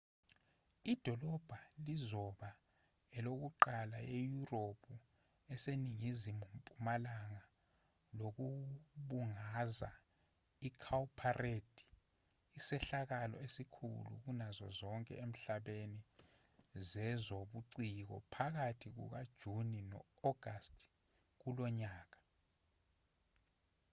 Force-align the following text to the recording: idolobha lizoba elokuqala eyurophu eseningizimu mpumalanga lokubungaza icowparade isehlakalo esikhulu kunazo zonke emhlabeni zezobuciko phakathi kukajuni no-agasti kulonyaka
idolobha 0.93 1.59
lizoba 1.85 2.49
elokuqala 3.17 3.99
eyurophu 4.17 4.93
eseningizimu 5.53 6.45
mpumalanga 6.57 7.43
lokubungaza 8.17 9.91
icowparade 10.67 11.83
isehlakalo 12.57 13.35
esikhulu 13.47 14.13
kunazo 14.23 14.67
zonke 14.79 15.13
emhlabeni 15.23 16.01
zezobuciko 16.89 18.15
phakathi 18.33 18.87
kukajuni 18.95 19.79
no-agasti 19.91 20.87
kulonyaka 21.41 22.19